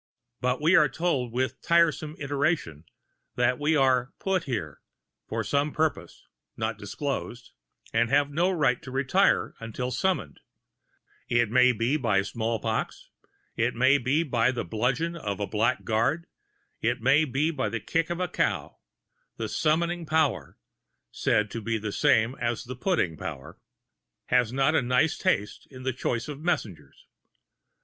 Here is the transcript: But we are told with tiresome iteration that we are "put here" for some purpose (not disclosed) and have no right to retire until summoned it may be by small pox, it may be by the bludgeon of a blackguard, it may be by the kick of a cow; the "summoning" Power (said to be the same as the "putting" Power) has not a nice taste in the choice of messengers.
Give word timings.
But 0.39 0.59
we 0.59 0.75
are 0.75 0.89
told 0.89 1.31
with 1.31 1.61
tiresome 1.61 2.15
iteration 2.17 2.85
that 3.35 3.59
we 3.59 3.75
are 3.75 4.13
"put 4.17 4.45
here" 4.45 4.81
for 5.27 5.43
some 5.43 5.71
purpose 5.71 6.25
(not 6.57 6.79
disclosed) 6.79 7.51
and 7.93 8.09
have 8.09 8.31
no 8.31 8.49
right 8.49 8.81
to 8.81 8.89
retire 8.89 9.53
until 9.59 9.91
summoned 9.91 10.39
it 11.29 11.51
may 11.51 11.71
be 11.71 11.97
by 11.97 12.23
small 12.23 12.57
pox, 12.59 13.11
it 13.55 13.75
may 13.75 13.99
be 13.99 14.23
by 14.23 14.51
the 14.51 14.65
bludgeon 14.65 15.15
of 15.15 15.39
a 15.39 15.45
blackguard, 15.45 16.25
it 16.81 16.99
may 16.99 17.23
be 17.23 17.51
by 17.51 17.69
the 17.69 17.79
kick 17.79 18.09
of 18.09 18.19
a 18.19 18.27
cow; 18.27 18.79
the 19.37 19.47
"summoning" 19.47 20.07
Power 20.07 20.57
(said 21.11 21.51
to 21.51 21.61
be 21.61 21.77
the 21.77 21.91
same 21.91 22.33
as 22.41 22.63
the 22.63 22.75
"putting" 22.75 23.17
Power) 23.17 23.59
has 24.29 24.51
not 24.51 24.73
a 24.73 24.81
nice 24.81 25.15
taste 25.15 25.67
in 25.69 25.83
the 25.83 25.93
choice 25.93 26.27
of 26.27 26.39
messengers. 26.39 27.05